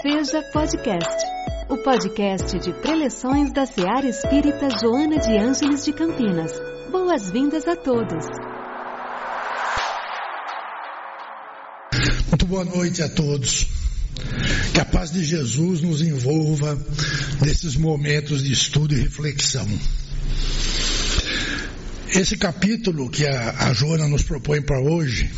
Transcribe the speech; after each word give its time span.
Seja 0.00 0.40
Podcast, 0.52 1.26
o 1.68 1.76
podcast 1.78 2.56
de 2.60 2.72
preleções 2.82 3.52
da 3.52 3.66
Seara 3.66 4.08
Espírita 4.08 4.68
Joana 4.80 5.18
de 5.18 5.36
Ângeles 5.36 5.84
de 5.84 5.92
Campinas. 5.92 6.52
Boas-vindas 6.92 7.66
a 7.66 7.74
todos. 7.74 8.24
Muito 12.28 12.46
boa 12.46 12.64
noite 12.64 13.02
a 13.02 13.08
todos. 13.08 13.66
Que 14.72 14.80
a 14.80 14.84
paz 14.84 15.10
de 15.10 15.24
Jesus 15.24 15.80
nos 15.80 16.00
envolva 16.00 16.78
nesses 17.44 17.74
momentos 17.74 18.44
de 18.44 18.52
estudo 18.52 18.94
e 18.94 19.00
reflexão. 19.00 19.66
Esse 22.14 22.36
capítulo 22.36 23.10
que 23.10 23.26
a, 23.26 23.68
a 23.68 23.72
Joana 23.72 24.06
nos 24.06 24.22
propõe 24.22 24.62
para 24.62 24.80
hoje, 24.80 25.28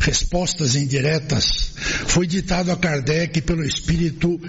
Respostas 0.00 0.74
Indiretas, 0.74 1.72
foi 2.06 2.26
ditado 2.26 2.70
a 2.70 2.76
Kardec 2.76 3.40
pelo 3.42 3.64
espírito 3.64 4.40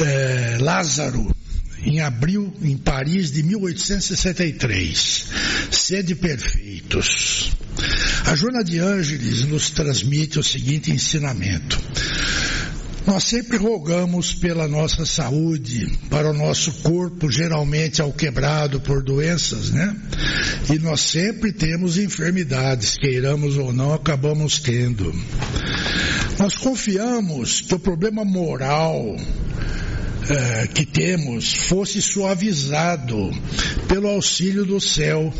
eh, 0.00 0.58
Lázaro, 0.60 1.34
em 1.82 2.00
abril, 2.00 2.52
em 2.62 2.76
Paris, 2.76 3.30
de 3.30 3.42
1863. 3.42 5.26
Sede 5.70 6.14
perfeitos. 6.14 7.52
A 8.24 8.34
Joana 8.34 8.64
de 8.64 8.78
Ângeles 8.78 9.44
nos 9.44 9.70
transmite 9.70 10.38
o 10.38 10.42
seguinte 10.42 10.90
ensinamento. 10.90 11.78
Nós 13.06 13.22
sempre 13.22 13.56
rogamos 13.56 14.34
pela 14.34 14.66
nossa 14.66 15.06
saúde, 15.06 15.96
para 16.10 16.30
o 16.30 16.34
nosso 16.34 16.72
corpo 16.82 17.30
geralmente 17.30 18.02
alquebrado 18.02 18.80
por 18.80 19.00
doenças, 19.00 19.70
né? 19.70 19.94
E 20.68 20.78
nós 20.80 21.02
sempre 21.02 21.52
temos 21.52 21.98
enfermidades, 21.98 22.96
queiramos 22.96 23.56
ou 23.56 23.72
não, 23.72 23.94
acabamos 23.94 24.58
tendo. 24.58 25.14
Nós 26.36 26.56
confiamos 26.56 27.60
que 27.60 27.76
o 27.76 27.78
problema 27.78 28.24
moral 28.24 29.16
é, 30.28 30.66
que 30.66 30.84
temos 30.84 31.54
fosse 31.68 32.02
suavizado 32.02 33.30
pelo 33.86 34.08
auxílio 34.08 34.64
do 34.64 34.80
céu. 34.80 35.32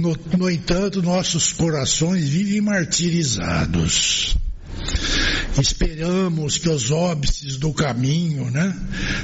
No, 0.00 0.16
no 0.38 0.50
entanto, 0.50 1.02
nossos 1.02 1.52
corações 1.52 2.26
vivem 2.26 2.62
martirizados. 2.62 4.34
Esperamos 5.60 6.58
que 6.58 6.68
os 6.68 6.90
óbices 6.90 7.56
do 7.56 7.72
caminho, 7.72 8.50
né, 8.50 8.74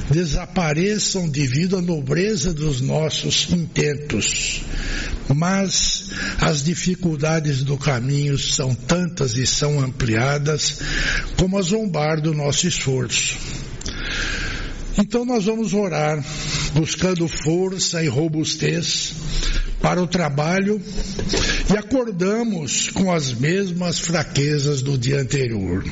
desapareçam 0.09 1.27
devido 1.27 1.77
à 1.77 1.81
nobreza 1.81 2.53
dos 2.53 2.79
nossos 2.79 3.49
intentos. 3.51 4.61
Mas 5.35 6.09
as 6.39 6.63
dificuldades 6.63 7.63
do 7.63 7.77
caminho 7.77 8.37
são 8.37 8.73
tantas 8.73 9.35
e 9.35 9.45
são 9.45 9.79
ampliadas 9.79 10.79
como 11.37 11.57
a 11.57 11.61
zombar 11.61 12.21
do 12.21 12.33
nosso 12.33 12.65
esforço. 12.65 13.37
Então 14.97 15.25
nós 15.25 15.45
vamos 15.45 15.73
orar, 15.73 16.23
buscando 16.73 17.27
força 17.27 18.03
e 18.03 18.07
robustez 18.07 19.13
para 19.81 20.01
o 20.01 20.07
trabalho 20.07 20.81
e 21.73 21.77
acordamos 21.77 22.89
com 22.89 23.11
as 23.11 23.33
mesmas 23.33 23.99
fraquezas 23.99 24.81
do 24.81 24.97
dia 24.97 25.19
anterior. 25.19 25.83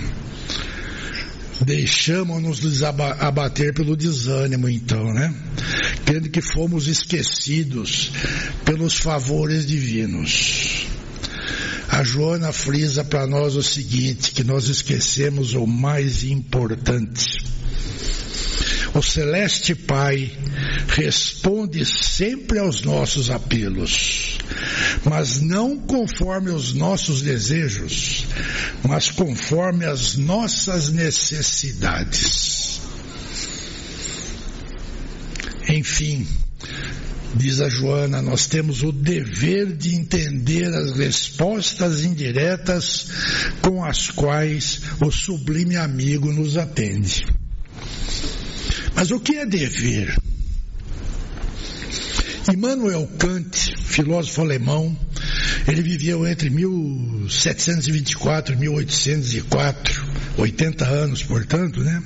Deixamos-nos 1.62 2.84
abater 2.84 3.74
pelo 3.74 3.96
desânimo, 3.96 4.70
então, 4.70 5.14
né? 5.14 5.34
Crendo 6.06 6.30
que 6.30 6.42
fomos 6.42 6.88
esquecidos 6.88 8.12
pelos 8.64 8.98
favores 8.98 9.66
divinos. 9.66 10.88
A 11.90 12.04
Joana 12.04 12.54
frisa 12.54 13.04
para 13.04 13.28
nós 13.28 13.56
o 13.56 13.64
seguinte: 13.64 14.32
que 14.32 14.44
nós 14.44 14.70
esquecemos 14.70 15.54
o 15.54 15.68
mais 15.68 16.24
importante. 16.24 17.40
O 18.94 19.04
Celeste 19.04 19.76
Pai 19.76 20.32
responde 20.88 21.86
sempre 21.86 22.58
aos 22.58 22.82
nossos 22.82 23.30
apelos, 23.30 24.39
mas 25.06 25.42
não 25.42 25.78
conforme 25.78 26.52
os 26.52 26.74
nossos 26.74 27.22
desejos, 27.22 28.26
mas 28.88 29.12
conforme 29.12 29.86
as 29.86 30.16
nossas 30.16 30.90
necessidades. 30.92 32.82
Enfim, 35.68 36.28
Diz 37.36 37.62
a 37.62 37.70
Joana, 37.70 38.24
nós 38.24 38.48
temos 38.48 38.82
o 38.82 38.92
dever 38.92 39.72
de 39.78 39.94
entender 39.94 40.74
as 40.74 40.98
respostas 40.98 42.04
indiretas 42.04 43.08
com 43.62 43.84
as 43.86 44.10
quais 44.10 44.82
o 45.00 45.12
sublime 45.12 45.76
amigo 45.78 46.34
nos 46.34 46.58
atende. 46.58 47.28
Mas 48.96 49.12
o 49.12 49.20
que 49.20 49.38
é 49.38 49.46
dever? 49.46 50.18
Immanuel 52.52 53.08
Kant, 53.18 53.76
filósofo 53.84 54.42
alemão, 54.42 54.96
ele 55.68 55.82
viveu 55.82 56.28
entre 56.28 56.50
1724 56.50 58.56
e 58.56 58.58
1804, 58.58 60.06
80 60.38 60.86
anos, 60.86 61.24
portanto, 61.24 61.82
né? 61.82 62.02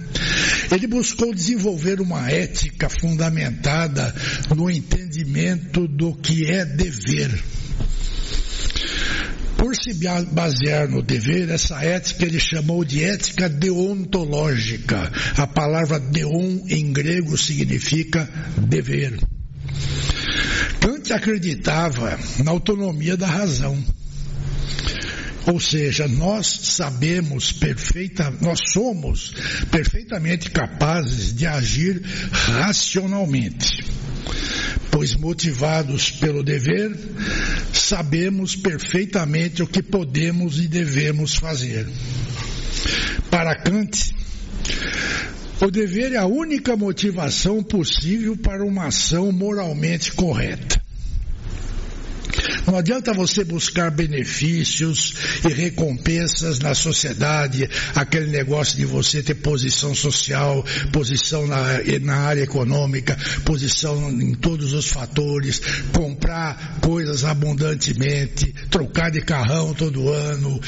Ele 0.72 0.88
buscou 0.88 1.34
desenvolver 1.34 2.02
uma 2.02 2.30
ética 2.30 2.90
fundamentada 2.90 4.14
no 4.56 4.70
entendimento 4.70 5.88
do 5.88 6.14
que 6.14 6.46
é 6.46 6.66
dever. 6.66 7.32
Por 9.58 9.76
se 9.78 9.94
basear 10.32 10.90
no 10.90 11.02
dever, 11.02 11.50
essa 11.50 11.82
ética 11.86 12.26
ele 12.26 12.40
chamou 12.40 12.84
de 12.84 13.02
ética 13.02 13.48
deontológica. 13.48 15.10
A 15.38 15.48
palavra 15.48 16.02
deon 16.02 16.66
em 16.68 16.92
grego 16.92 17.38
significa 17.38 18.30
dever. 18.58 19.18
Kant 21.04 21.12
acreditava 21.12 22.18
na 22.44 22.52
autonomia 22.52 23.18
da 23.18 23.28
razão. 23.28 23.78
Ou 25.46 25.60
seja, 25.60 26.08
nós 26.08 26.48
sabemos 26.48 27.52
perfeita, 27.52 28.34
nós 28.40 28.60
somos 28.72 29.34
perfeitamente 29.70 30.50
capazes 30.50 31.34
de 31.36 31.46
agir 31.46 32.02
racionalmente 32.32 33.84
pois 34.90 35.16
motivados 35.16 36.12
pelo 36.12 36.44
dever, 36.44 36.96
sabemos 37.74 38.56
perfeitamente 38.56 39.64
o 39.64 39.68
que 39.68 39.82
podemos 39.82 40.60
e 40.60 40.68
devemos 40.68 41.34
fazer. 41.34 41.88
Para 43.32 43.56
Kant, 43.56 44.14
o 45.60 45.72
dever 45.72 46.14
é 46.14 46.18
a 46.18 46.28
única 46.28 46.76
motivação 46.76 47.64
possível 47.64 48.38
para 48.38 48.64
uma 48.64 48.86
ação 48.86 49.32
moralmente 49.32 50.12
correta. 50.12 50.83
Não 52.66 52.78
adianta 52.78 53.14
você 53.14 53.44
buscar 53.44 53.92
benefícios 53.92 55.14
e 55.48 55.54
recompensas 55.54 56.60
na 56.60 56.74
sociedade, 56.74 57.70
aquele 57.96 58.28
negócio 58.28 58.78
de 58.78 58.86
você 58.86 59.22
ter 59.22 59.36
posição 59.36 59.94
social, 59.94 60.64
posição 60.92 61.46
na, 61.46 61.80
na 62.02 62.16
área 62.16 62.42
econômica, 62.42 63.18
posição 63.46 64.10
em 64.10 64.34
todos 64.34 64.74
os 64.74 64.88
fatores, 64.88 65.62
comprar 65.92 66.80
coisas 66.82 67.24
abundantemente, 67.24 68.54
trocar 68.70 69.12
de 69.12 69.22
carrão 69.22 69.74
todo 69.74 70.10
ano, 70.10 70.60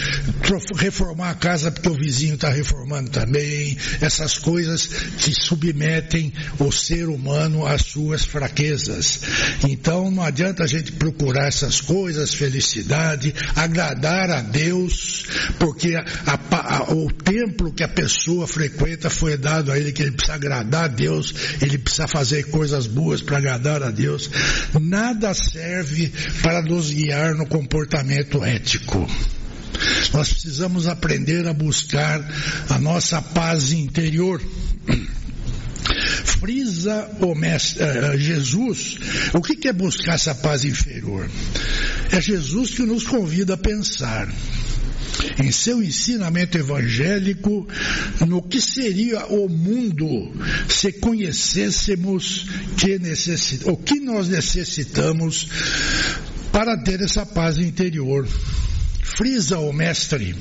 reformar 0.75 1.29
a 1.29 1.35
casa 1.35 1.71
porque 1.71 1.89
o 1.89 1.93
vizinho 1.93 2.35
está 2.35 2.49
reformando 2.49 3.09
também, 3.09 3.77
essas 4.01 4.37
coisas 4.37 4.87
que 4.87 5.33
submetem 5.33 6.33
o 6.59 6.71
ser 6.71 7.07
humano 7.07 7.65
às 7.65 7.83
suas 7.83 8.25
fraquezas. 8.25 9.21
Então 9.67 10.11
não 10.11 10.23
adianta 10.23 10.63
a 10.63 10.67
gente 10.67 10.91
procurar 10.93 11.47
essas 11.47 11.81
coisas, 11.85 12.33
felicidade, 12.33 13.33
agradar 13.55 14.29
a 14.31 14.41
Deus, 14.41 15.25
porque 15.59 15.95
a, 15.95 16.39
a, 16.51 16.93
o 16.93 17.11
templo 17.11 17.71
que 17.71 17.83
a 17.83 17.87
pessoa 17.87 18.47
frequenta 18.47 19.09
foi 19.09 19.37
dado 19.37 19.71
a 19.71 19.79
ele 19.79 19.91
que 19.91 20.01
ele 20.01 20.11
precisa 20.11 20.35
agradar 20.35 20.85
a 20.85 20.87
Deus, 20.87 21.33
ele 21.61 21.77
precisa 21.77 22.07
fazer 22.07 22.49
coisas 22.49 22.87
boas 22.87 23.21
para 23.21 23.37
agradar 23.37 23.83
a 23.83 23.91
Deus. 23.91 24.29
Nada 24.79 25.33
serve 25.33 26.11
para 26.41 26.61
nos 26.61 26.91
guiar 26.91 27.35
no 27.35 27.45
comportamento 27.45 28.43
ético. 28.43 29.07
Nós 30.13 30.31
precisamos 30.31 30.87
aprender 30.87 31.47
a 31.47 31.53
buscar 31.53 32.25
a 32.69 32.79
nossa 32.79 33.21
paz 33.21 33.71
interior 33.71 34.41
frisa 36.45 37.09
o 37.21 37.33
mestre, 37.33 37.83
uh, 37.83 38.15
Jesus, 38.15 38.99
o 39.33 39.41
que, 39.41 39.55
que 39.55 39.67
é 39.67 39.73
buscar 39.73 40.13
essa 40.13 40.35
paz 40.35 40.63
inferior? 40.63 41.27
É 42.11 42.21
Jesus 42.21 42.75
que 42.75 42.83
nos 42.83 43.03
convida 43.03 43.55
a 43.55 43.57
pensar 43.57 44.31
em 45.39 45.51
seu 45.51 45.81
ensinamento 45.81 46.55
evangélico 46.55 47.67
no 48.27 48.43
que 48.43 48.61
seria 48.61 49.25
o 49.25 49.49
mundo 49.49 50.31
se 50.69 50.91
conhecêssemos 50.91 52.47
que 52.77 52.99
o 53.65 53.75
que 53.75 53.99
nós 53.99 54.29
necessitamos 54.29 55.49
para 56.51 56.77
ter 56.77 57.01
essa 57.01 57.25
paz 57.25 57.57
interior. 57.57 58.27
Frisa 59.05 59.59
o 59.59 59.71
mestre, 59.71 60.35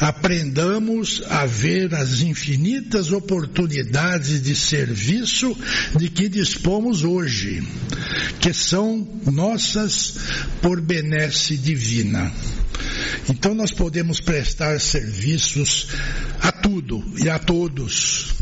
aprendamos 0.00 1.22
a 1.28 1.44
ver 1.44 1.94
as 1.94 2.22
infinitas 2.22 3.12
oportunidades 3.12 4.42
de 4.42 4.56
serviço 4.56 5.54
de 5.94 6.08
que 6.08 6.26
dispomos 6.26 7.04
hoje, 7.04 7.62
que 8.40 8.52
são 8.52 9.06
nossas 9.26 10.16
por 10.62 10.80
benesse 10.80 11.58
divina. 11.58 12.32
Então 13.28 13.54
nós 13.54 13.72
podemos 13.72 14.20
prestar 14.20 14.80
serviços 14.80 15.88
a 16.40 16.50
tudo 16.50 17.04
e 17.22 17.28
a 17.28 17.38
todos 17.38 18.34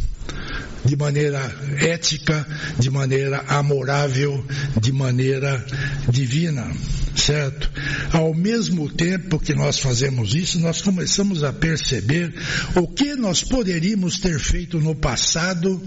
de 0.85 0.97
maneira 0.97 1.41
ética, 1.81 2.47
de 2.79 2.89
maneira 2.89 3.45
amorável, 3.49 4.45
de 4.81 4.93
maneira 4.93 5.65
divina, 6.09 6.71
certo? 7.17 7.71
Ao 8.13 8.35
mesmo 8.35 8.89
tempo 8.89 9.39
que 9.39 9.55
nós 9.55 9.79
fazemos 9.79 10.35
isso, 10.35 10.59
nós 10.61 10.81
começamos 10.81 11.43
a 11.43 11.53
perceber 11.53 12.35
o 12.75 12.87
que 12.89 13.15
nós 13.15 13.43
poderíamos 13.43 14.19
ter 14.19 14.39
feito 14.39 14.81
no 14.81 14.95
passado 14.95 15.83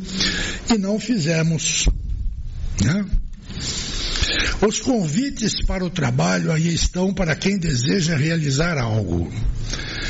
e 0.73 0.77
não 0.77 0.99
fizemos, 0.99 1.87
né? 2.83 3.05
Os 4.67 4.79
convites 4.79 5.63
para 5.65 5.85
o 5.85 5.89
trabalho 5.89 6.51
aí 6.51 6.73
estão 6.73 7.13
para 7.13 7.35
quem 7.35 7.57
deseja 7.57 8.15
realizar 8.15 8.77
algo. 8.77 9.31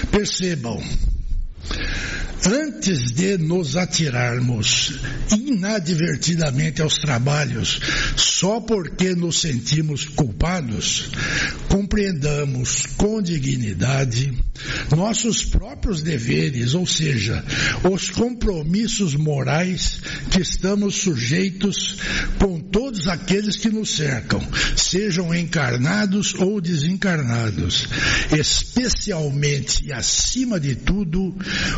Percebam, 0.09 0.81
antes 2.45 3.11
de 3.11 3.37
nos 3.37 3.75
atirarmos 3.75 4.99
inadvertidamente 5.31 6.81
aos 6.81 6.97
trabalhos 6.97 7.79
só 8.15 8.59
porque 8.59 9.15
nos 9.15 9.41
sentimos 9.41 10.05
culpados, 10.05 11.09
compreendamos 11.69 12.85
com 12.97 13.21
dignidade 13.21 14.33
nossos 14.95 15.43
próprios 15.43 16.01
deveres, 16.01 16.73
ou 16.73 16.85
seja, 16.85 17.43
os 17.89 18.09
compromissos 18.09 19.15
morais 19.15 20.01
que 20.31 20.41
estamos 20.41 20.95
sujeitos 20.95 21.97
com 22.39 22.56
todos 22.71 23.07
aqueles 23.07 23.55
que 23.55 23.69
nos 23.69 23.95
cercam, 23.95 24.41
sejam 24.75 25.33
encarnados 25.33 26.33
ou 26.35 26.61
desencarnados, 26.61 27.87
especialmente 28.31 29.85
e 29.85 29.93
acima 29.93 30.59
de 30.59 30.75
tudo, 30.75 31.35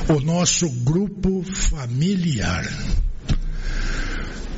o 0.08 0.20
nosso 0.20 0.70
grupo 0.70 1.44
familiar. 1.44 2.66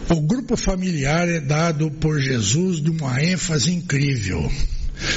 O 0.09 0.19
grupo 0.19 0.57
familiar 0.57 1.29
é 1.29 1.39
dado 1.39 1.89
por 1.89 2.19
Jesus 2.19 2.81
de 2.81 2.89
uma 2.89 3.23
ênfase 3.23 3.71
incrível. 3.71 4.51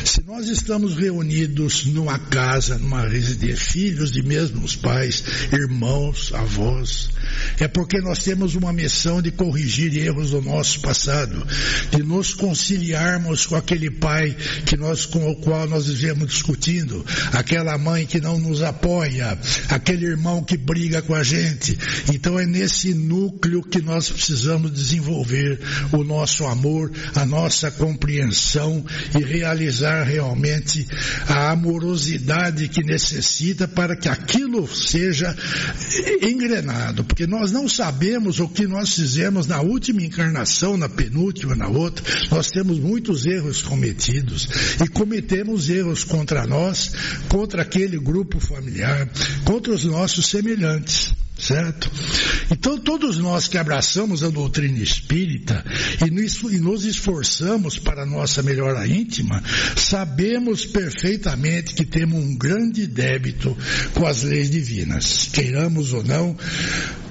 Se 0.04 0.22
nós 0.22 0.48
estamos 0.48 0.96
reunidos 0.96 1.84
numa 1.86 2.18
casa, 2.18 2.78
numa 2.78 3.06
residência, 3.06 3.56
filhos 3.56 4.10
de 4.10 4.22
mesmos 4.22 4.74
pais, 4.74 5.22
irmãos, 5.52 6.32
avós, 6.34 7.10
é 7.58 7.68
porque 7.68 8.00
nós 8.00 8.20
temos 8.20 8.54
uma 8.54 8.72
missão 8.72 9.20
de 9.20 9.30
corrigir 9.30 9.96
erros 9.96 10.30
do 10.30 10.40
nosso 10.40 10.80
passado, 10.80 11.46
de 11.90 12.02
nos 12.02 12.32
conciliarmos 12.34 13.46
com 13.46 13.56
aquele 13.56 13.90
pai 13.90 14.34
que 14.64 14.76
nós, 14.76 15.04
com 15.04 15.30
o 15.30 15.36
qual 15.36 15.68
nós 15.68 15.86
vivemos 15.86 16.28
discutindo, 16.28 17.04
aquela 17.32 17.76
mãe 17.76 18.06
que 18.06 18.20
não 18.20 18.38
nos 18.38 18.62
apoia, 18.62 19.38
aquele 19.68 20.06
irmão 20.06 20.42
que 20.42 20.56
briga 20.56 21.02
com 21.02 21.14
a 21.14 21.22
gente. 21.22 21.76
Então 22.12 22.38
é 22.38 22.46
nesse 22.46 22.94
núcleo 22.94 23.62
que 23.62 23.82
nós 23.82 24.08
precisamos 24.08 24.72
desenvolver 24.72 25.60
o 25.92 26.02
nosso 26.02 26.46
amor, 26.46 26.90
a 27.14 27.26
nossa 27.26 27.70
compreensão 27.70 28.84
e 29.18 29.22
realizar 29.22 29.73
realizar 29.74 30.04
realmente 30.04 30.86
a 31.28 31.50
amorosidade 31.50 32.68
que 32.68 32.82
necessita 32.82 33.66
para 33.66 33.96
que 33.96 34.08
aquilo 34.08 34.66
seja 34.68 35.36
engrenado, 36.22 37.04
porque 37.04 37.26
nós 37.26 37.50
não 37.50 37.68
sabemos 37.68 38.38
o 38.40 38.48
que 38.48 38.66
nós 38.66 38.94
fizemos 38.94 39.46
na 39.46 39.60
última 39.60 40.02
encarnação, 40.02 40.76
na 40.76 40.88
penúltima, 40.88 41.56
na 41.56 41.68
outra. 41.68 42.04
Nós 42.30 42.50
temos 42.50 42.78
muitos 42.78 43.26
erros 43.26 43.62
cometidos 43.62 44.48
e 44.82 44.88
cometemos 44.88 45.68
erros 45.68 46.04
contra 46.04 46.46
nós, 46.46 46.92
contra 47.28 47.62
aquele 47.62 47.98
grupo 47.98 48.38
familiar, 48.38 49.08
contra 49.44 49.72
os 49.72 49.84
nossos 49.84 50.26
semelhantes. 50.26 51.23
Certo? 51.44 51.90
Então, 52.50 52.78
todos 52.78 53.18
nós 53.18 53.46
que 53.46 53.58
abraçamos 53.58 54.24
a 54.24 54.30
doutrina 54.30 54.78
espírita 54.78 55.62
e 56.02 56.58
nos 56.58 56.86
esforçamos 56.86 57.78
para 57.78 58.04
a 58.04 58.06
nossa 58.06 58.42
melhora 58.42 58.86
íntima, 58.86 59.42
sabemos 59.76 60.64
perfeitamente 60.64 61.74
que 61.74 61.84
temos 61.84 62.24
um 62.24 62.34
grande 62.34 62.86
débito 62.86 63.54
com 63.92 64.06
as 64.06 64.22
leis 64.22 64.50
divinas. 64.50 65.28
Queiramos 65.34 65.92
ou 65.92 66.02
não, 66.02 66.34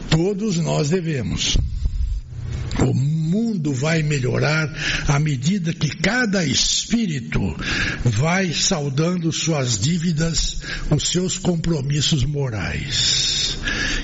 todos 0.09 0.57
nós 0.57 0.89
devemos. 0.89 1.55
O 2.79 2.91
mundo 3.63 3.73
vai 3.73 4.03
melhorar 4.03 4.69
à 5.07 5.17
medida 5.17 5.73
que 5.73 5.89
cada 5.97 6.45
espírito 6.45 7.39
vai 8.03 8.51
saudando 8.51 9.31
suas 9.31 9.79
dívidas, 9.79 10.57
os 10.91 11.07
seus 11.07 11.37
compromissos 11.37 12.25
morais. 12.25 13.57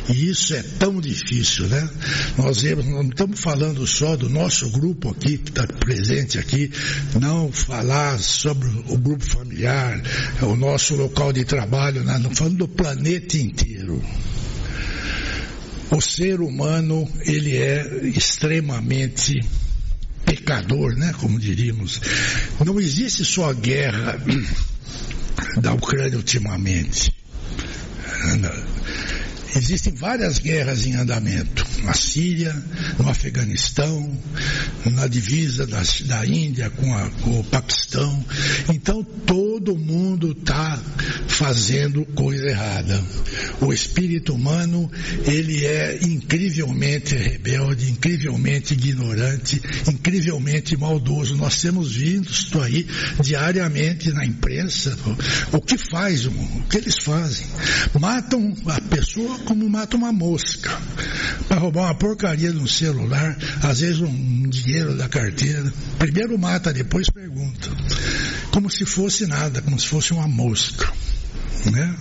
E 0.08 0.30
isso 0.30 0.56
é 0.56 0.64
tão 0.80 1.02
difícil, 1.02 1.68
né? 1.68 1.90
Nós 2.38 2.64
não 2.64 3.02
estamos 3.02 3.40
falando 3.40 3.86
só 3.86 4.16
do 4.16 4.30
nosso 4.30 4.70
grupo 4.70 5.10
aqui, 5.10 5.38
que 5.38 5.50
está 5.50 5.68
presente 5.68 6.40
aqui, 6.40 6.72
não 7.20 7.52
falar 7.52 8.18
sobre 8.20 8.70
o 8.88 8.98
grupo 8.98 9.26
familiar, 9.26 10.02
o 10.42 10.56
nosso 10.56 10.96
local 10.96 11.34
de 11.34 11.44
trabalho, 11.44 12.04
não, 12.04 12.18
não 12.20 12.32
falando 12.34 12.58
do 12.60 12.68
planeta 12.68 13.38
inteiro 13.38 14.02
o 15.92 16.02
ser 16.02 16.42
humano 16.42 17.10
ele 17.26 17.58
é 17.58 18.06
extremamente 18.16 19.40
pecador, 20.26 20.96
né? 20.96 21.14
Como 21.20 21.40
diríamos. 21.40 22.00
Não 22.64 22.80
existe 22.80 23.26
só 23.26 23.50
a 23.50 23.54
guerra 23.54 24.20
da 25.62 25.74
Ucrânia 25.74 26.18
ultimamente. 26.18 27.12
Existem 29.56 29.94
várias 29.94 30.38
guerras 30.38 30.86
em 30.86 30.96
andamento. 30.96 31.66
Na 31.84 31.94
Síria, 31.94 32.54
no 33.00 33.10
Afeganistão, 33.10 34.12
na 34.86 35.08
divisa 35.08 35.66
da, 35.66 35.82
da 36.06 36.26
Índia 36.26 36.70
com, 36.70 36.94
a, 36.94 37.10
com 37.22 37.40
o 37.40 37.44
Paquistão. 37.46 38.24
Então 38.70 39.04
todo 39.04 39.49
mundo 39.76 40.32
está 40.32 40.80
fazendo 41.28 42.06
coisa 42.06 42.48
errada. 42.48 43.04
O 43.62 43.72
espírito 43.72 44.34
humano, 44.34 44.92
ele 45.26 45.66
é 45.66 46.00
incrivelmente 46.02 47.16
rebelde, 47.16 47.90
incrivelmente 47.90 48.74
ignorante, 48.74 49.62
incrivelmente 49.88 50.76
maldoso. 50.76 51.36
Nós 51.36 51.62
temos 51.62 51.96
visto 51.96 52.62
aí 52.62 52.86
diariamente 53.22 54.12
na 54.12 54.26
imprensa 54.26 54.98
o 55.52 55.62
que 55.62 55.78
faz, 55.78 56.26
o 56.26 56.32
que 56.70 56.78
eles 56.78 56.98
fazem. 56.98 57.46
Matam 58.00 58.54
a 58.68 58.82
pessoa 58.82 59.40
como 59.40 59.70
mata 59.70 59.96
uma 59.96 60.12
mosca. 60.12 60.70
Para 61.48 61.60
roubar 61.60 61.86
uma 61.86 61.96
porcaria 61.96 62.52
de 62.52 62.58
um 62.58 62.68
celular, 62.68 63.38
às 63.64 63.80
vezes 63.80 64.02
um 64.02 64.50
dinheiro 64.50 64.96
da 64.96 65.08
carteira. 65.08 65.72
Primeiro 65.98 66.38
mata, 66.38 66.74
depois 66.74 67.10
pergunta. 67.10 67.70
Como 68.52 68.70
se 68.70 68.86
fosse 68.86 69.26
nada, 69.26 69.62
como 69.62 69.80
se 69.80 69.88
fosse 69.88 70.12
uma 70.12 70.28
mosca. 70.28 70.92
Né? 71.66 71.96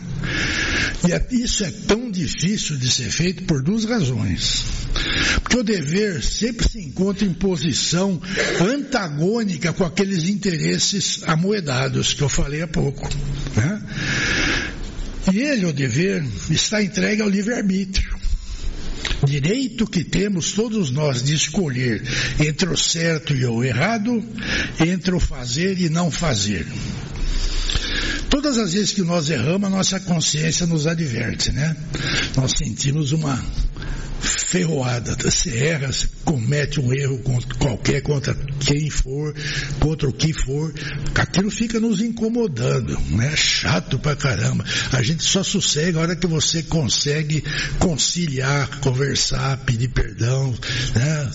E 1.06 1.12
é, 1.12 1.26
isso 1.30 1.64
é 1.64 1.70
tão 1.70 2.10
difícil 2.10 2.76
de 2.76 2.90
ser 2.90 3.10
feito 3.10 3.44
por 3.44 3.62
duas 3.62 3.84
razões. 3.84 4.64
Porque 5.42 5.58
o 5.58 5.62
dever 5.62 6.22
sempre 6.22 6.68
se 6.68 6.80
encontra 6.80 7.24
em 7.24 7.32
posição 7.32 8.20
antagônica 8.60 9.72
com 9.72 9.84
aqueles 9.84 10.24
interesses 10.24 11.22
amoedados 11.24 12.14
que 12.14 12.22
eu 12.22 12.28
falei 12.28 12.62
há 12.62 12.68
pouco. 12.68 13.08
Né? 13.56 13.82
E 15.32 15.38
ele, 15.40 15.66
o 15.66 15.72
dever, 15.72 16.24
está 16.50 16.82
entregue 16.82 17.22
ao 17.22 17.28
livre-arbítrio. 17.28 18.27
Direito 19.28 19.86
que 19.86 20.02
temos 20.02 20.52
todos 20.52 20.90
nós 20.90 21.22
de 21.22 21.34
escolher 21.34 22.02
entre 22.40 22.68
o 22.68 22.76
certo 22.76 23.34
e 23.34 23.44
o 23.44 23.62
errado, 23.62 24.24
entre 24.80 25.14
o 25.14 25.20
fazer 25.20 25.78
e 25.78 25.88
não 25.88 26.10
fazer. 26.10 26.66
Todas 28.30 28.58
as 28.58 28.72
vezes 28.72 28.92
que 28.92 29.02
nós 29.02 29.30
erramos, 29.30 29.66
a 29.66 29.70
nossa 29.70 30.00
consciência 30.00 30.66
nos 30.66 30.86
adverte, 30.86 31.50
né? 31.52 31.76
Nós 32.36 32.52
sentimos 32.56 33.12
uma 33.12 33.42
ferroada. 34.20 35.16
Você 35.18 35.56
erra, 35.56 35.92
você 35.92 36.08
comete 36.24 36.80
um 36.80 36.92
erro 36.92 37.18
contra 37.18 37.54
qualquer, 37.56 38.02
contra 38.02 38.34
quem 38.60 38.90
for, 38.90 39.34
contra 39.78 40.08
o 40.08 40.12
que 40.12 40.32
for, 40.32 40.72
aquilo 41.14 41.50
fica 41.50 41.78
nos 41.80 42.00
incomodando, 42.00 42.98
né? 43.10 43.34
Chato 43.36 43.98
pra 43.98 44.16
caramba. 44.16 44.64
A 44.92 45.02
gente 45.02 45.22
só 45.22 45.42
sossega 45.42 45.98
a 45.98 46.02
hora 46.02 46.16
que 46.16 46.26
você 46.26 46.62
consegue 46.62 47.42
conciliar, 47.78 48.80
conversar, 48.80 49.58
pedir 49.64 49.88
perdão, 49.88 50.54
né? 50.94 51.30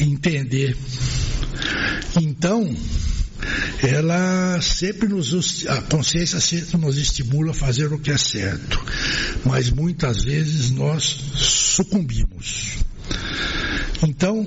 entender. 0.00 0.76
Então, 2.20 2.74
ela 3.82 4.60
sempre 4.60 5.08
nos, 5.08 5.66
a 5.66 5.82
consciência 5.82 6.40
sempre 6.40 6.76
nos 6.78 6.96
estimula 6.96 7.50
a 7.50 7.54
fazer 7.54 7.92
o 7.92 7.98
que 7.98 8.10
é 8.10 8.16
certo, 8.16 8.82
mas 9.44 9.70
muitas 9.70 10.24
vezes 10.24 10.70
nós 10.70 11.04
sucumbimos. 11.34 12.78
Então, 14.02 14.46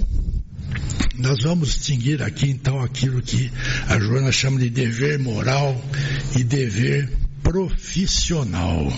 nós 1.17 1.43
vamos 1.43 1.73
distinguir 1.75 2.21
aqui 2.21 2.49
então 2.49 2.81
aquilo 2.81 3.21
que 3.21 3.51
a 3.87 3.99
Joana 3.99 4.31
chama 4.31 4.59
de 4.59 4.69
dever 4.69 5.19
moral 5.19 5.79
e 6.35 6.43
dever 6.43 7.09
profissional. 7.43 8.91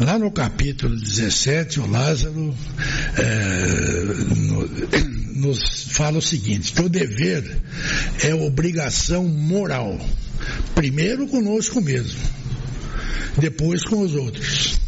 Lá 0.00 0.18
no 0.18 0.30
capítulo 0.30 0.96
17, 0.96 1.80
o 1.80 1.86
Lázaro 1.90 2.54
é, 3.16 3.66
no, 4.34 4.68
nos 5.38 5.88
fala 5.90 6.18
o 6.18 6.22
seguinte, 6.22 6.72
que 6.72 6.82
o 6.82 6.88
dever 6.88 7.44
é 8.22 8.34
obrigação 8.34 9.26
moral. 9.26 9.98
Primeiro 10.74 11.26
conosco 11.28 11.80
mesmo, 11.80 12.20
depois 13.38 13.82
com 13.84 14.00
os 14.00 14.14
outros. 14.14 14.78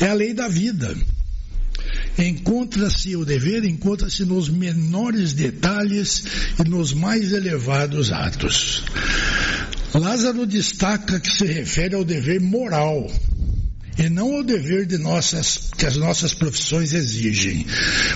É 0.00 0.08
a 0.08 0.14
lei 0.14 0.32
da 0.32 0.48
vida. 0.48 0.96
Encontra-se 2.18 3.16
o 3.16 3.24
dever, 3.24 3.64
encontra-se 3.64 4.24
nos 4.24 4.48
menores 4.48 5.32
detalhes 5.32 6.24
e 6.58 6.68
nos 6.68 6.92
mais 6.92 7.32
elevados 7.32 8.12
atos. 8.12 8.84
Lázaro 9.94 10.46
destaca 10.46 11.18
que 11.18 11.30
se 11.30 11.44
refere 11.46 11.94
ao 11.94 12.04
dever 12.04 12.40
moral 12.40 13.10
e 14.00 14.08
não 14.08 14.36
ao 14.36 14.42
dever 14.42 14.86
de 14.86 14.96
nossas, 14.96 15.60
que 15.76 15.84
as 15.84 15.96
nossas 15.96 16.32
profissões 16.32 16.94
exigem. 16.94 17.66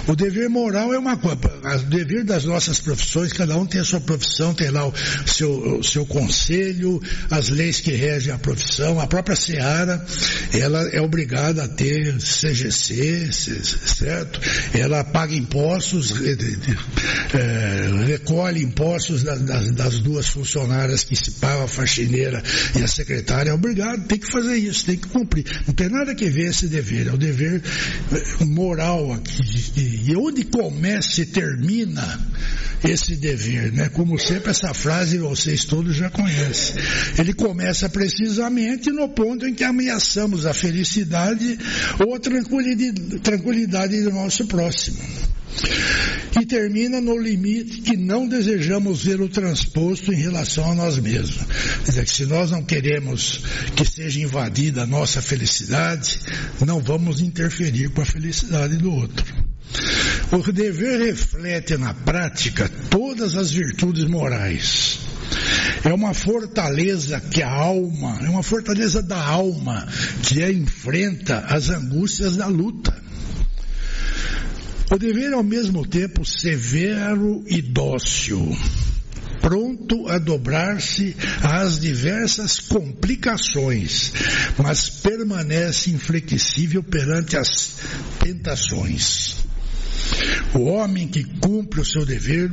O 0.07 0.17
dever 0.17 0.49
moral 0.49 0.95
é 0.95 0.99
uma 0.99 1.17
coisa, 1.19 1.37
o 1.37 1.91
dever 1.91 2.25
das 2.25 2.45
nossas 2.47 2.81
profissões, 2.81 3.35
cada 3.35 3.55
um 3.57 3.67
tem 3.67 3.83
a 3.83 3.85
sua 3.85 4.01
profissão, 4.01 4.55
tem 4.55 4.71
lá 4.71 4.87
o 4.87 4.95
seu, 5.27 5.79
o 5.79 5.85
seu 5.85 6.07
conselho, 6.07 7.03
as 7.31 7.51
leis 7.51 7.81
que 7.81 7.93
regem 7.93 8.33
a 8.33 8.39
profissão, 8.39 8.99
a 8.99 9.07
própria 9.07 9.37
Seara, 9.37 10.05
ela 10.55 10.89
é 10.89 11.03
obrigada 11.03 11.65
a 11.65 11.69
ter 11.69 12.17
CGC, 12.17 13.31
certo? 13.31 14.41
Ela 14.73 15.05
paga 15.05 15.35
impostos, 15.35 16.15
é, 17.35 18.07
recolhe 18.07 18.63
impostos 18.63 19.23
das, 19.23 19.43
das, 19.43 19.73
das 19.73 20.01
duas 20.01 20.29
funcionárias 20.29 21.05
que 21.05 21.15
se 21.15 21.33
pagam, 21.33 21.65
a 21.65 21.69
faxineira 21.69 22.43
e 22.75 22.83
a 22.83 22.89
secretária, 22.89 23.51
é 23.51 23.53
obrigado, 23.53 24.07
tem 24.07 24.19
que 24.19 24.31
fazer 24.31 24.57
isso, 24.57 24.87
tem 24.87 24.97
que 24.97 25.09
cumprir. 25.09 25.45
Não 25.75 25.77
tem 25.77 25.89
nada 25.89 26.15
que 26.15 26.31
ver 26.31 26.51
esse 26.51 26.69
dever, 26.69 27.09
é 27.09 27.13
o 27.13 27.17
dever 27.17 27.61
eh, 27.61 28.45
moral 28.45 29.13
aqui. 29.13 30.05
E 30.07 30.15
onde 30.15 30.45
começa 30.45 31.21
e 31.23 31.27
termina 31.27 32.21
esse 32.85 33.17
dever, 33.17 33.73
né? 33.73 33.89
Como 33.89 34.17
sempre 34.17 34.53
essa 34.53 34.73
frase 34.73 35.19
vocês 35.19 35.65
todos 35.65 35.97
já 35.97 36.09
conhecem. 36.09 36.77
Ele 37.19 37.33
começa 37.33 37.89
precisamente 37.89 38.89
no 38.91 39.09
ponto 39.09 39.49
em 39.49 39.53
que 39.53 39.65
ameaçamos 39.65 40.47
a 40.47 40.55
felicidade 40.55 41.59
ou 41.99 42.15
a 42.15 42.21
tranquilidade, 42.21 43.19
tranquilidade 43.19 44.01
do 44.01 44.13
nosso 44.13 44.47
próximo. 44.47 45.03
E 46.41 46.45
termina 46.47 47.01
no 47.01 47.17
limite 47.17 47.83
que 47.83 47.97
não 47.97 48.29
desejamos 48.29 49.05
ver 49.05 49.21
o 49.21 49.29
transposto 49.29 50.13
em 50.13 50.17
relação 50.17 50.73
a 50.73 50.75
nós 50.75 50.99
mesmos. 50.99 51.45
Quer 51.85 51.91
dizer, 51.91 52.05
que 52.05 52.13
se 52.13 52.27
nós 52.27 52.51
não 52.51 52.63
queremos 52.63 53.41
que 53.77 53.85
seja 53.85 54.21
invadida 54.21 54.83
a 54.83 54.87
nossa 54.87 55.23
felicidade, 55.23 56.19
não 56.65 56.81
vamos 56.81 57.21
interferir 57.21 57.91
com 57.91 58.03
a 58.03 58.07
felicidade 58.07 58.77
do 58.77 58.93
outro. 58.93 59.25
O 60.33 60.53
dever 60.53 61.01
reflete 61.01 61.77
na 61.77 61.95
prática 61.95 62.69
todas 62.91 63.37
as 63.37 63.51
virtudes 63.51 64.05
morais. 64.05 64.99
É 65.85 65.93
uma 65.93 66.15
fortaleza 66.15 67.21
que 67.21 67.43
a 67.43 67.51
alma, 67.51 68.19
é 68.23 68.29
uma 68.29 68.43
fortaleza 68.43 69.03
da 69.03 69.23
alma 69.23 69.87
que 70.23 70.43
a 70.43 70.51
enfrenta 70.51 71.41
as 71.41 71.69
angústias 71.69 72.37
da 72.37 72.47
luta. 72.47 73.04
O 74.95 74.97
dever 74.97 75.33
é 75.33 75.35
ao 75.35 75.43
mesmo 75.43 75.85
tempo 75.85 76.25
severo 76.25 77.43
e 77.49 77.61
dócil, 77.61 78.57
pronto 79.41 80.07
a 80.07 80.19
dobrar-se 80.19 81.17
às 81.43 81.81
diversas 81.81 82.61
complicações, 82.61 84.13
mas 84.57 84.89
permanece 84.89 85.91
inflexível 85.91 86.81
perante 86.81 87.37
as 87.37 87.75
tentações. 88.21 89.35
O 90.55 90.61
homem 90.67 91.09
que 91.09 91.25
cumpre 91.25 91.81
o 91.81 91.85
seu 91.85 92.07
dever, 92.07 92.53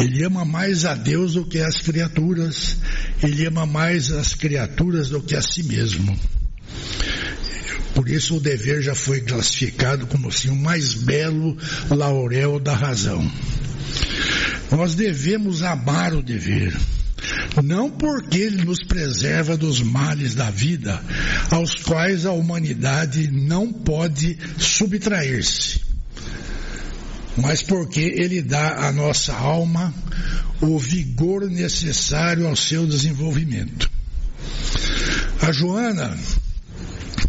ele 0.00 0.24
ama 0.24 0.46
mais 0.46 0.86
a 0.86 0.94
Deus 0.94 1.34
do 1.34 1.44
que 1.44 1.58
as 1.58 1.82
criaturas, 1.82 2.78
ele 3.22 3.44
ama 3.44 3.66
mais 3.66 4.10
as 4.10 4.32
criaturas 4.32 5.10
do 5.10 5.20
que 5.20 5.36
a 5.36 5.42
si 5.42 5.62
mesmo. 5.64 6.18
Por 7.94 8.08
isso 8.08 8.36
o 8.36 8.40
dever 8.40 8.82
já 8.82 8.94
foi 8.94 9.20
classificado 9.20 10.06
como 10.06 10.28
assim 10.28 10.50
o 10.50 10.56
mais 10.56 10.94
belo 10.94 11.56
laurel 11.90 12.58
da 12.58 12.74
razão. 12.74 13.30
Nós 14.70 14.94
devemos 14.94 15.62
amar 15.62 16.12
o 16.12 16.22
dever. 16.22 16.76
Não 17.62 17.90
porque 17.90 18.38
ele 18.38 18.64
nos 18.64 18.80
preserva 18.80 19.56
dos 19.56 19.80
males 19.80 20.34
da 20.34 20.50
vida, 20.50 21.00
aos 21.50 21.74
quais 21.76 22.26
a 22.26 22.32
humanidade 22.32 23.30
não 23.30 23.72
pode 23.72 24.36
subtrair-se, 24.58 25.80
mas 27.36 27.62
porque 27.62 28.00
ele 28.00 28.42
dá 28.42 28.86
à 28.86 28.92
nossa 28.92 29.32
alma 29.32 29.94
o 30.60 30.78
vigor 30.78 31.48
necessário 31.48 32.46
ao 32.46 32.56
seu 32.56 32.86
desenvolvimento. 32.86 33.90
A 35.40 35.52
Joana 35.52 36.16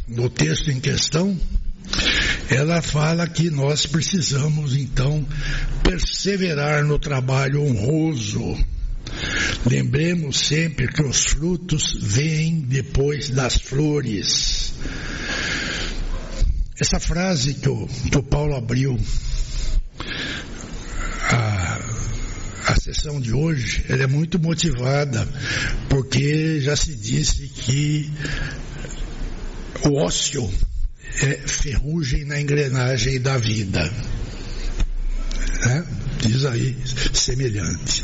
no 0.07 0.29
texto 0.29 0.69
em 0.69 0.79
questão, 0.79 1.39
ela 2.49 2.81
fala 2.81 3.27
que 3.27 3.49
nós 3.49 3.85
precisamos 3.85 4.75
então 4.75 5.25
perseverar 5.83 6.83
no 6.83 6.99
trabalho 6.99 7.61
honroso. 7.61 8.57
Lembremos 9.65 10.39
sempre 10.39 10.87
que 10.87 11.01
os 11.01 11.25
frutos 11.25 11.97
vêm 11.99 12.59
depois 12.61 13.29
das 13.29 13.55
flores. 13.55 14.73
Essa 16.79 16.99
frase 16.99 17.53
que 17.55 17.69
o, 17.69 17.87
que 17.87 18.17
o 18.17 18.23
Paulo 18.23 18.55
abriu 18.55 18.99
a, 21.31 21.79
a 22.67 22.75
sessão 22.75 23.19
de 23.21 23.33
hoje, 23.33 23.85
ela 23.87 24.03
é 24.03 24.07
muito 24.07 24.37
motivada, 24.39 25.27
porque 25.89 26.59
já 26.61 26.75
se 26.75 26.93
disse 26.93 27.47
que 27.47 28.11
o 29.85 29.95
ócio 29.95 30.49
é 31.21 31.37
ferrugem 31.47 32.25
na 32.25 32.41
engrenagem 32.41 33.21
da 33.21 33.37
vida. 33.37 33.83
Né? 35.61 35.85
Diz 36.21 36.43
aí, 36.45 36.75
semelhante. 37.13 38.03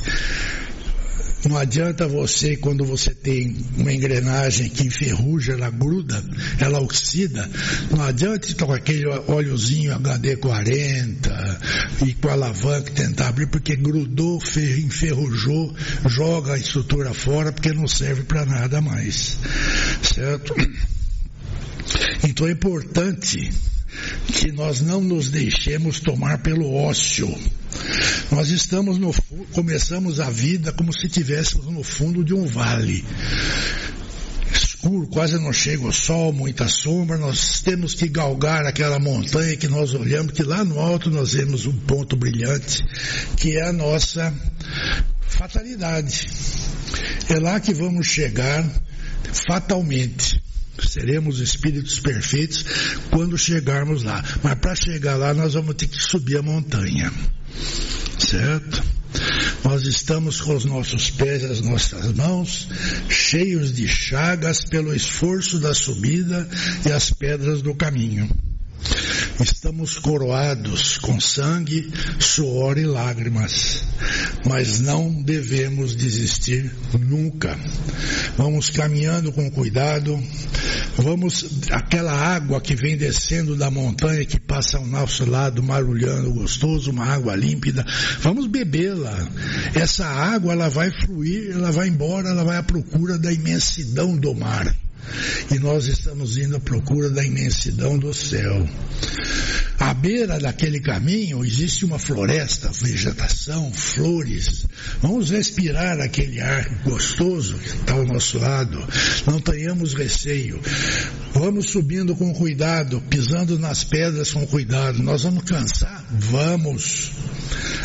Não 1.49 1.57
adianta 1.57 2.07
você, 2.07 2.55
quando 2.55 2.85
você 2.85 3.15
tem 3.15 3.65
uma 3.75 3.91
engrenagem 3.91 4.69
que 4.69 4.85
enferruja, 4.85 5.53
ela 5.53 5.71
gruda, 5.71 6.23
ela 6.59 6.79
oxida, 6.79 7.49
não 7.89 8.03
adianta 8.03 8.47
estar 8.47 8.67
com 8.67 8.73
aquele 8.73 9.07
óleozinho 9.07 9.97
HD40 9.97 12.05
e 12.05 12.13
com 12.13 12.29
a 12.29 12.33
alavanca 12.33 12.91
tentar 12.91 13.29
abrir, 13.29 13.47
porque 13.47 13.75
grudou, 13.75 14.39
enferrujou, 14.55 15.75
joga 16.07 16.53
a 16.53 16.59
estrutura 16.59 17.11
fora, 17.11 17.51
porque 17.51 17.73
não 17.73 17.87
serve 17.87 18.21
para 18.23 18.45
nada 18.45 18.79
mais. 18.79 19.39
Certo? 20.03 20.53
Então 22.23 22.47
é 22.47 22.51
importante 22.51 23.51
que 24.33 24.51
nós 24.51 24.81
não 24.81 25.01
nos 25.01 25.29
deixemos 25.29 25.99
tomar 25.99 26.41
pelo 26.41 26.73
ócio. 26.73 27.27
Nós 28.31 28.49
estamos 28.49 28.97
no 28.97 29.13
começamos 29.53 30.19
a 30.19 30.29
vida 30.29 30.71
como 30.71 30.93
se 30.93 31.07
estivéssemos 31.07 31.67
no 31.67 31.83
fundo 31.83 32.23
de 32.23 32.33
um 32.33 32.45
vale. 32.45 33.03
Escuro, 34.53 35.07
quase 35.07 35.37
não 35.37 35.53
chega 35.53 35.85
o 35.85 35.93
sol, 35.93 36.33
muita 36.33 36.67
sombra, 36.67 37.17
nós 37.17 37.61
temos 37.61 37.93
que 37.93 38.07
galgar 38.07 38.65
aquela 38.65 38.99
montanha 38.99 39.55
que 39.55 39.67
nós 39.67 39.93
olhamos, 39.93 40.33
que 40.33 40.43
lá 40.43 40.65
no 40.65 40.79
alto 40.79 41.11
nós 41.11 41.33
vemos 41.33 41.65
um 41.65 41.77
ponto 41.81 42.15
brilhante, 42.15 42.83
que 43.37 43.57
é 43.57 43.67
a 43.67 43.73
nossa 43.73 44.33
fatalidade. 45.21 46.27
É 47.29 47.39
lá 47.39 47.59
que 47.59 47.73
vamos 47.73 48.07
chegar 48.07 48.65
fatalmente. 49.31 50.41
Seremos 50.79 51.39
espíritos 51.39 51.99
perfeitos 51.99 52.65
quando 53.09 53.37
chegarmos 53.37 54.03
lá. 54.03 54.23
Mas 54.43 54.55
para 54.55 54.75
chegar 54.75 55.15
lá, 55.15 55.33
nós 55.33 55.53
vamos 55.53 55.75
ter 55.75 55.87
que 55.87 56.01
subir 56.01 56.37
a 56.37 56.41
montanha. 56.41 57.11
Certo? 58.17 58.83
Nós 59.63 59.83
estamos 59.83 60.41
com 60.41 60.55
os 60.55 60.65
nossos 60.65 61.09
pés 61.09 61.43
e 61.43 61.45
as 61.45 61.61
nossas 61.61 62.13
mãos 62.13 62.67
cheios 63.09 63.73
de 63.73 63.87
chagas 63.87 64.63
pelo 64.65 64.95
esforço 64.95 65.59
da 65.59 65.73
subida 65.73 66.47
e 66.85 66.91
as 66.91 67.11
pedras 67.11 67.61
do 67.61 67.75
caminho. 67.75 68.29
Estamos 69.43 69.97
coroados 69.97 70.99
com 70.99 71.19
sangue, 71.19 71.91
suor 72.19 72.77
e 72.77 72.85
lágrimas, 72.85 73.83
mas 74.45 74.79
não 74.79 75.11
devemos 75.23 75.95
desistir 75.95 76.71
nunca. 76.99 77.57
Vamos 78.37 78.69
caminhando 78.69 79.31
com 79.31 79.49
cuidado, 79.49 80.21
vamos, 80.95 81.45
aquela 81.71 82.13
água 82.13 82.61
que 82.61 82.75
vem 82.75 82.95
descendo 82.95 83.55
da 83.55 83.71
montanha, 83.71 84.25
que 84.25 84.39
passa 84.39 84.77
ao 84.77 84.85
nosso 84.85 85.25
lado, 85.25 85.63
marulhando, 85.63 86.33
gostoso, 86.33 86.91
uma 86.91 87.05
água 87.05 87.35
límpida, 87.35 87.83
vamos 88.19 88.45
bebê-la. 88.45 89.27
Essa 89.73 90.05
água, 90.05 90.53
ela 90.53 90.69
vai 90.69 90.91
fluir, 90.91 91.51
ela 91.51 91.71
vai 91.71 91.87
embora, 91.87 92.29
ela 92.29 92.43
vai 92.43 92.57
à 92.57 92.63
procura 92.63 93.17
da 93.17 93.33
imensidão 93.33 94.15
do 94.15 94.35
mar 94.35 94.75
e 95.51 95.59
nós 95.59 95.87
estamos 95.87 96.37
indo 96.37 96.55
à 96.55 96.59
procura 96.59 97.09
da 97.09 97.23
imensidão 97.23 97.97
do 97.97 98.13
céu. 98.13 98.67
À 99.81 99.95
beira 99.95 100.39
daquele 100.39 100.79
caminho 100.79 101.43
existe 101.43 101.85
uma 101.85 101.97
floresta, 101.97 102.69
vegetação, 102.69 103.73
flores. 103.73 104.67
Vamos 105.01 105.31
respirar 105.31 105.99
aquele 105.99 106.39
ar 106.39 106.83
gostoso 106.83 107.57
que 107.57 107.69
está 107.69 107.93
ao 107.93 108.05
nosso 108.05 108.37
lado. 108.37 108.77
Não 109.25 109.39
tenhamos 109.39 109.95
receio. 109.95 110.61
Vamos 111.33 111.71
subindo 111.71 112.15
com 112.15 112.31
cuidado, 112.31 113.01
pisando 113.09 113.57
nas 113.57 113.83
pedras 113.83 114.31
com 114.31 114.45
cuidado. 114.45 115.01
Nós 115.01 115.23
vamos 115.23 115.43
cansar? 115.45 116.05
Vamos. 116.11 117.13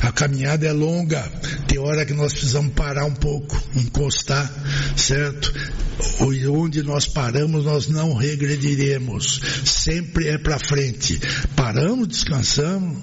A 0.03 0.13
caminhada 0.13 0.67
é 0.67 0.73
longa. 0.73 1.23
Tem 1.67 1.79
hora 1.79 2.05
que 2.05 2.13
nós 2.13 2.33
precisamos 2.33 2.75
parar 2.75 3.07
um 3.07 3.15
pouco, 3.15 3.59
encostar, 3.75 4.53
certo? 4.97 5.53
Onde 6.21 6.83
nós 6.83 7.06
paramos, 7.07 7.65
nós 7.65 7.89
não 7.89 8.15
regrediremos. 8.15 9.41
Sempre 9.65 10.29
é 10.29 10.39
para 10.39 10.59
frente. 10.59 11.19
Paramos, 11.55 12.09
descansamos. 12.09 12.99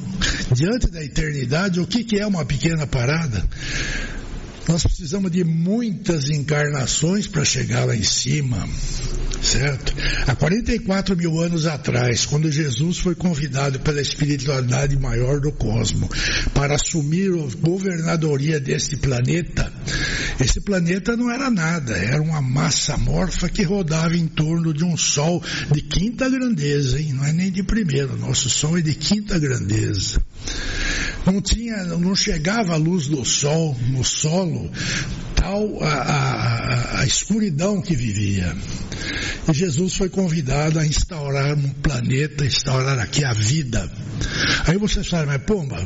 Diante 0.51 0.87
da 0.87 1.03
eternidade, 1.03 1.79
o 1.79 1.87
que, 1.87 2.03
que 2.03 2.19
é 2.19 2.27
uma 2.27 2.45
pequena 2.45 2.85
parada? 2.87 3.47
Nós 4.67 4.83
precisamos 4.83 5.31
de 5.31 5.43
muitas 5.43 6.29
encarnações 6.29 7.27
para 7.27 7.43
chegar 7.43 7.85
lá 7.85 7.95
em 7.95 8.03
cima 8.03 8.67
certo? 9.43 9.93
Há 10.25 10.35
44 10.35 11.15
mil 11.17 11.39
anos 11.39 11.65
atrás, 11.65 12.25
quando 12.25 12.49
Jesus 12.49 12.97
foi 12.97 13.13
convidado 13.13 13.79
pela 13.81 14.01
espiritualidade 14.01 14.97
maior 14.97 15.39
do 15.39 15.51
cosmos 15.51 16.09
para 16.53 16.75
assumir 16.75 17.31
a 17.33 17.55
governadoria 17.61 18.59
deste 18.59 18.95
planeta, 18.95 19.71
esse 20.39 20.61
planeta 20.61 21.15
não 21.17 21.29
era 21.29 21.49
nada, 21.51 21.95
era 21.95 22.21
uma 22.21 22.41
massa 22.41 22.97
morfa 22.97 23.49
que 23.49 23.63
rodava 23.63 24.15
em 24.15 24.27
torno 24.27 24.73
de 24.73 24.83
um 24.83 24.93
Sol 25.03 25.43
de 25.71 25.81
quinta 25.81 26.29
grandeza, 26.29 26.99
hein? 26.99 27.13
não 27.13 27.25
é 27.25 27.33
nem 27.33 27.51
de 27.51 27.61
primeiro, 27.61 28.17
nosso 28.17 28.49
Sol 28.49 28.77
é 28.77 28.81
de 28.81 28.95
quinta 28.95 29.37
grandeza. 29.37 30.23
Não 31.25 31.41
tinha, 31.41 31.83
não 31.83 32.15
chegava 32.15 32.73
a 32.73 32.77
luz 32.77 33.07
do 33.07 33.23
Sol 33.23 33.77
no 33.89 34.03
solo 34.03 34.69
tal 35.43 35.83
a, 35.83 35.89
a, 35.89 37.01
a 37.01 37.05
escuridão 37.05 37.81
que 37.81 37.95
vivia. 37.95 38.55
E 39.49 39.53
Jesus 39.53 39.95
foi 39.95 40.07
convidado 40.09 40.79
a 40.79 40.85
instaurar 40.85 41.57
um 41.57 41.69
planeta, 41.69 42.45
instaurar 42.45 42.97
aqui 42.99 43.25
a 43.25 43.33
vida. 43.33 43.91
Aí 44.65 44.77
você 44.77 45.03
fala, 45.03 45.25
mas 45.25 45.41
pomba, 45.43 45.85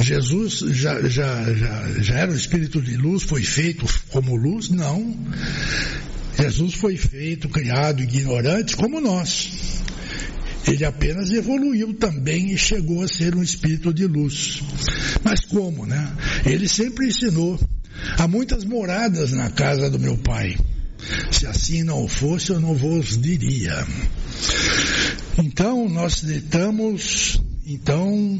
Jesus 0.00 0.58
já, 0.74 1.00
já, 1.08 1.54
já, 1.54 1.88
já 2.00 2.14
era 2.16 2.32
o 2.32 2.36
espírito 2.36 2.82
de 2.82 2.96
luz, 2.96 3.22
foi 3.22 3.44
feito 3.44 3.86
como 4.10 4.34
luz? 4.34 4.68
Não. 4.68 5.16
Jesus 6.36 6.74
foi 6.74 6.96
feito, 6.96 7.48
criado, 7.48 8.02
ignorante 8.02 8.76
como 8.76 9.00
nós. 9.00 9.82
Ele 10.66 10.84
apenas 10.84 11.30
evoluiu 11.30 11.94
também 11.94 12.52
e 12.52 12.58
chegou 12.58 13.02
a 13.02 13.08
ser 13.08 13.34
um 13.34 13.42
espírito 13.42 13.92
de 13.92 14.06
luz. 14.06 14.62
Mas 15.24 15.40
como, 15.40 15.86
né? 15.86 16.12
Ele 16.46 16.68
sempre 16.68 17.08
ensinou 17.08 17.58
Há 18.18 18.26
muitas 18.26 18.64
moradas 18.64 19.32
na 19.32 19.50
casa 19.50 19.90
do 19.90 19.98
meu 19.98 20.16
pai. 20.16 20.56
Se 21.30 21.46
assim 21.46 21.82
não 21.82 22.06
fosse, 22.06 22.50
eu 22.50 22.60
não 22.60 22.74
vos 22.74 23.20
diria. 23.20 23.86
Então, 25.38 25.88
nós 25.88 26.22
estamos, 26.22 27.40
então, 27.66 28.38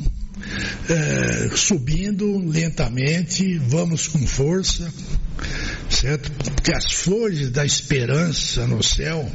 é, 0.89 1.51
subindo 1.57 2.39
lentamente, 2.39 3.59
vamos 3.59 4.07
com 4.07 4.25
força, 4.27 4.93
certo? 5.91 6.31
Porque 6.33 6.73
as 6.73 6.93
flores 6.93 7.51
da 7.51 7.65
esperança 7.65 8.67
no 8.67 8.83
céu, 8.83 9.29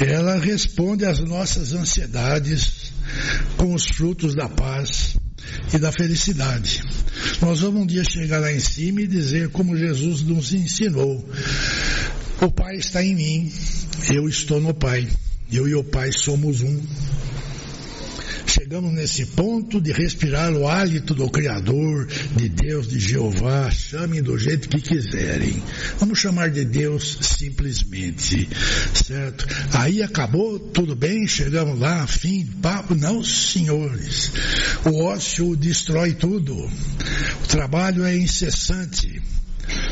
ela 0.00 0.38
responde 0.38 1.04
às 1.04 1.20
nossas 1.20 1.72
ansiedades 1.72 2.92
com 3.56 3.74
os 3.74 3.86
frutos 3.86 4.34
da 4.34 4.48
paz 4.48 5.16
e 5.72 5.78
da 5.78 5.92
felicidade. 5.92 6.82
Nós 7.40 7.60
vamos 7.60 7.82
um 7.82 7.86
dia 7.86 8.02
chegar 8.04 8.40
lá 8.40 8.52
em 8.52 8.60
cima 8.60 9.02
e 9.02 9.06
dizer 9.06 9.50
como 9.50 9.76
Jesus 9.76 10.22
nos 10.22 10.52
ensinou. 10.52 11.28
O 12.40 12.50
Pai 12.50 12.76
está 12.76 13.02
em 13.02 13.14
mim, 13.14 13.52
eu 14.12 14.28
estou 14.28 14.60
no 14.60 14.74
Pai. 14.74 15.08
Eu 15.52 15.68
e 15.68 15.74
o 15.74 15.84
Pai 15.84 16.10
somos 16.10 16.62
um 16.62 16.80
chegamos 18.64 18.94
nesse 18.94 19.26
ponto 19.26 19.78
de 19.78 19.92
respirar 19.92 20.50
o 20.54 20.66
hálito 20.66 21.14
do 21.14 21.28
Criador, 21.28 22.06
de 22.34 22.48
Deus, 22.48 22.88
de 22.88 22.98
Jeová, 22.98 23.70
chamem 23.70 24.22
do 24.22 24.38
jeito 24.38 24.70
que 24.70 24.80
quiserem. 24.80 25.62
Vamos 25.98 26.18
chamar 26.18 26.48
de 26.48 26.64
Deus 26.64 27.18
simplesmente, 27.20 28.48
certo? 28.94 29.46
Aí 29.70 30.02
acabou, 30.02 30.58
tudo 30.58 30.96
bem, 30.96 31.26
chegamos 31.26 31.78
lá, 31.78 32.06
fim, 32.06 32.46
papo. 32.62 32.94
Não, 32.94 33.22
senhores. 33.22 34.32
O 34.86 35.04
ócio 35.04 35.54
destrói 35.54 36.14
tudo. 36.14 36.56
O 36.56 37.46
trabalho 37.46 38.02
é 38.02 38.16
incessante 38.16 39.20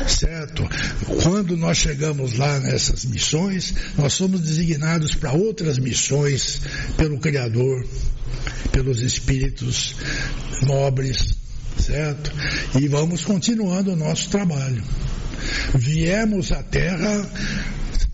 certo? 0.07 0.67
Quando 1.23 1.57
nós 1.57 1.77
chegamos 1.77 2.37
lá 2.37 2.59
nessas 2.59 3.05
missões, 3.05 3.73
nós 3.97 4.13
somos 4.13 4.41
designados 4.41 5.15
para 5.15 5.33
outras 5.33 5.77
missões 5.77 6.61
pelo 6.95 7.19
Criador, 7.19 7.85
pelos 8.71 9.01
espíritos 9.01 9.95
nobres, 10.63 11.35
certo? 11.77 12.31
E 12.79 12.87
vamos 12.87 13.23
continuando 13.23 13.93
o 13.93 13.95
nosso 13.95 14.29
trabalho. 14.29 14.83
Viemos 15.75 16.51
à 16.51 16.63
Terra 16.63 17.29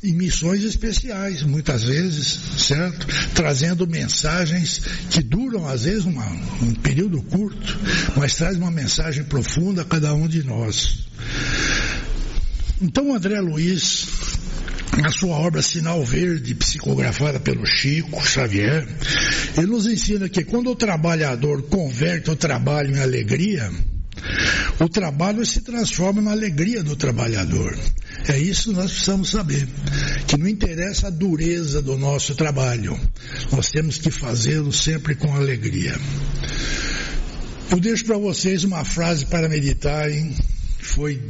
em 0.02 0.14
missões 0.14 0.64
especiais, 0.64 1.44
muitas 1.44 1.84
vezes, 1.84 2.40
certo? 2.58 3.06
Trazendo 3.34 3.86
mensagens 3.86 4.82
que 5.10 5.22
duram, 5.22 5.68
às 5.68 5.84
vezes, 5.84 6.06
uma, 6.06 6.26
um 6.62 6.74
período 6.76 7.22
curto, 7.24 7.78
mas 8.16 8.36
traz 8.36 8.58
uma 8.58 8.72
mensagem 8.72 9.24
profunda 9.26 9.82
a 9.82 9.86
cada 9.86 10.14
um 10.14 10.28
de 10.28 10.44
nós. 10.44 11.06
Então, 12.82 13.14
André 13.14 13.42
Luiz 13.42 14.08
na 14.98 15.12
sua 15.12 15.38
obra 15.38 15.62
Sinal 15.62 16.04
Verde, 16.04 16.56
psicografada 16.56 17.40
pelo 17.40 17.66
Chico 17.66 18.26
Xavier, 18.26 18.88
ele 19.58 19.68
nos 19.68 19.86
ensina 19.86 20.28
que 20.28 20.44
quando 20.44 20.72
o 20.72 20.76
trabalhador 20.76 21.64
converte 21.64 22.32
o 22.32 22.36
trabalho 22.36 22.96
em 22.96 23.00
alegria, 23.00 23.72
o 24.80 24.90
trabalho 24.90 25.46
se 25.46 25.62
transforma 25.62 26.22
na 26.22 26.32
alegria 26.32 26.84
do 26.84 26.96
trabalhador. 26.96 27.78
É 28.28 28.38
isso 28.38 28.70
que 28.70 28.76
nós 28.76 28.92
precisamos 28.92 29.30
saber. 29.30 29.68
Que 30.28 30.38
não 30.38 30.48
interessa 30.48 31.08
a 31.08 31.12
dureza 31.12 31.82
do 31.82 31.98
nosso 31.98 32.36
trabalho, 32.36 33.00
nós 33.52 33.70
temos 33.70 33.98
que 33.98 34.12
fazê-lo 34.12 34.72
sempre 34.74 35.16
com 35.16 35.34
alegria. 35.34 35.96
Eu 37.72 37.80
deixo 37.80 38.06
para 38.06 38.18
vocês 38.18 38.64
uma 38.64 38.84
frase 38.84 39.26
para 39.26 39.48
meditarem 39.48 40.36
foi 40.90 41.22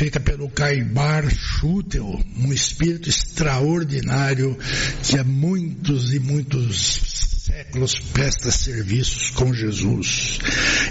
feita 0.00 0.18
pelo 0.18 0.48
Caibar 0.48 1.28
Schutel, 1.28 2.18
um 2.38 2.50
espírito 2.54 3.10
extraordinário 3.10 4.56
que 5.02 5.18
há 5.18 5.22
muitos 5.22 6.14
e 6.14 6.18
muitos 6.18 7.42
séculos 7.44 7.96
presta 8.10 8.50
serviços 8.50 9.28
com 9.28 9.52
Jesus. 9.52 10.38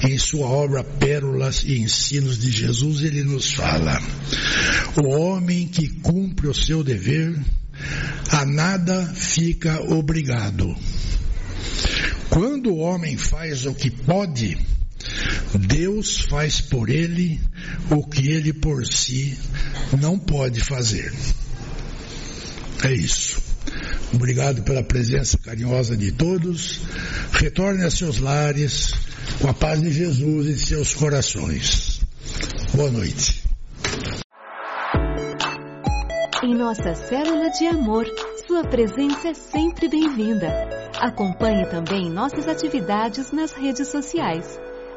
Em 0.08 0.16
sua 0.20 0.46
obra 0.46 0.84
Pérolas 0.84 1.64
e 1.64 1.80
Ensinos 1.80 2.38
de 2.38 2.52
Jesus, 2.52 3.02
ele 3.02 3.24
nos 3.24 3.52
fala: 3.52 4.00
o 4.96 5.08
homem 5.08 5.68
que 5.68 5.88
cumpre 5.88 6.48
o 6.48 6.54
seu 6.54 6.84
dever, 6.84 7.36
a 8.30 8.46
nada 8.46 9.12
fica 9.16 9.82
obrigado. 9.92 10.76
Quando 12.30 12.70
o 12.70 12.78
homem 12.78 13.18
faz 13.18 13.66
o 13.66 13.74
que 13.74 13.90
pode, 13.90 14.56
Deus 15.58 16.22
faz 16.22 16.62
por 16.62 16.90
ele 16.90 17.40
o 17.90 18.06
que 18.06 18.30
ele 18.30 18.54
por 18.54 18.86
si 18.86 19.38
não 20.00 20.18
pode 20.18 20.62
fazer. 20.62 21.12
É 22.84 22.94
isso. 22.94 23.42
Obrigado 24.14 24.64
pela 24.64 24.84
presença 24.84 25.38
carinhosa 25.38 25.96
de 25.96 26.12
todos. 26.12 26.82
Retorne 27.34 27.84
a 27.84 27.92
seus 27.92 28.18
lares 28.20 28.94
com 29.42 29.50
a 29.50 29.54
paz 29.54 29.82
de 29.82 29.92
Jesus 29.92 30.48
em 30.48 30.58
seus 30.58 30.94
corações. 30.94 32.02
Boa 32.74 32.90
noite. 32.90 33.44
Em 36.44 36.56
nossa 36.56 36.96
célula 36.96 37.50
de 37.50 37.68
amor, 37.68 38.06
Sua 38.48 38.64
presença 38.64 39.28
é 39.28 39.34
sempre 39.36 39.88
bem-vinda. 39.88 40.48
Acompanhe 41.00 41.68
também 41.68 42.10
nossas 42.10 42.48
atividades 42.48 43.32
nas 43.32 43.52
redes 43.52 43.90
sociais. 43.90 44.60